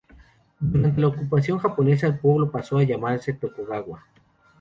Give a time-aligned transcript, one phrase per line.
[0.59, 4.03] Durante la ocupación japonesa, el pueblo pasó a llamarse Tokugawa.